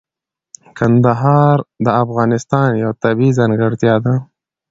[0.77, 4.13] کندهار د افغانستان یوه طبیعي ځانګړتیا ده.